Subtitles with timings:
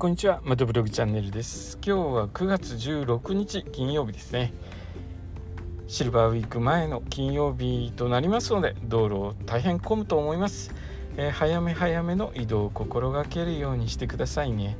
[0.00, 1.76] こんにちはマドブログチャンネルです。
[1.84, 4.54] 今日は9月16日金曜日ですね。
[5.88, 10.74] シルバーウィーク前の金曜日となりますので道路大変混むと思います、
[11.18, 14.78] えー、早め早めの移動を心がけるようにしてくださいね。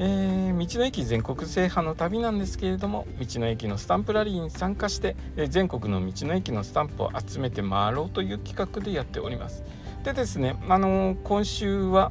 [0.00, 9.62] えー、道の駅全国制覇の旅なんですけれども道の駅のスタンプラリーに参加して、えー、全国の道の駅のスタンプを集めて回ろうという企画でやっております。
[10.02, 12.10] でですね、あのー、今週は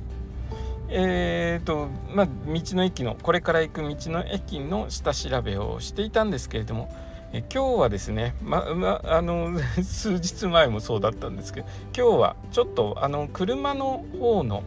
[0.91, 6.89] えーとまあ、道の駅のこれから行く道の駅の下調べをしていたんですけれども
[7.31, 14.63] え今日はですね、まま、あの 数日前もそうだったんですけど今日はちょっとあの車の方の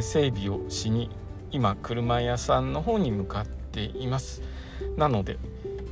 [0.00, 1.08] 整備をしに
[1.52, 4.42] 今車屋さんの方に向かっています。
[4.96, 5.38] なので、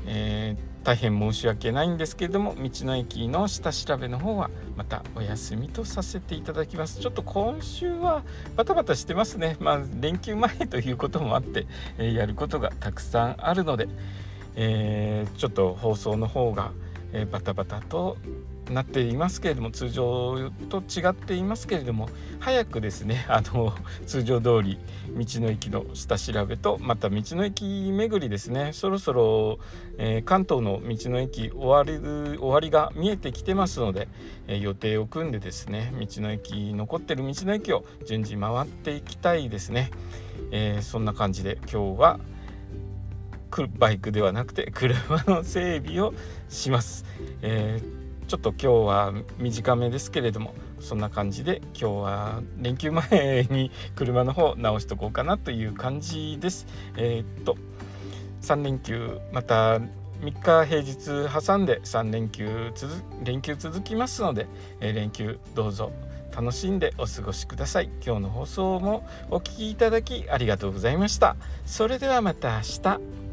[0.06, 7.00] えー大変申し訳ないんですけれども道の駅の下調べの方はまたお休みとさせていただきます。
[7.00, 8.22] ちょっと今週は
[8.54, 9.56] バタバタしてますね。
[9.59, 11.66] まあ連休前ということもあって、
[11.98, 13.88] えー、やることがたくさんあるので、
[14.54, 16.70] えー、ちょっと放送の方が、
[17.12, 18.16] えー、バタバタと
[18.70, 22.09] なっていますけれども通常と違っていますけれども
[22.40, 23.72] 早くですね あの
[24.06, 24.78] 通常通り
[25.16, 29.59] 道の駅の下調べとまた道の駅巡りですねそろそろ、
[29.98, 34.09] えー、関東の道の駅終わり終わりが見えてきてますので、
[34.48, 39.90] えー、予定を組んでですね道の駅残ってる道の駅を順次回っていきたいですね、
[40.50, 42.20] えー、そんな感じで今日は
[43.78, 46.12] バイクではなくて車の整備を
[46.48, 47.06] します。
[47.42, 56.66] えーちょっと今日は短めですけれどもそんな感じで今日は連休前に車の方直しとこうかなという感じです。
[56.96, 57.57] えー、っと
[58.43, 59.88] 3連休また3
[60.43, 64.47] 日平日挟んで3連休続連休続きますので、
[64.81, 65.93] えー、連休どうぞ
[66.34, 67.91] 楽しんでお過ごしください。
[68.05, 71.37] 今日の放送もお聴きいただきありがとうございました。
[71.65, 73.25] それではまた明日。